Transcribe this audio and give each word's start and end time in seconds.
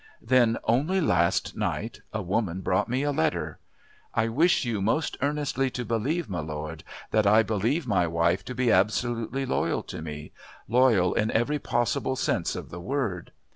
Then, 0.19 0.57
only 0.63 0.99
last 0.99 1.55
night, 1.55 2.01
a 2.11 2.23
woman 2.23 2.61
brought 2.61 2.89
me 2.89 3.03
a 3.03 3.11
letter. 3.11 3.59
I 4.15 4.29
wish 4.29 4.65
you 4.65 4.81
most 4.81 5.15
earnestly 5.21 5.69
to 5.69 5.85
believe, 5.85 6.27
my 6.27 6.39
lord, 6.39 6.83
that 7.11 7.27
I 7.27 7.43
believe 7.43 7.85
my 7.85 8.07
wife 8.07 8.43
to 8.45 8.55
be 8.55 8.71
absolutely 8.71 9.45
loyal 9.45 9.83
to 9.83 10.01
me 10.01 10.31
loyal 10.67 11.13
in 11.13 11.29
every 11.29 11.59
possible 11.59 12.15
sense 12.15 12.55
of 12.55 12.71
the 12.71 12.81
word. 12.81 13.31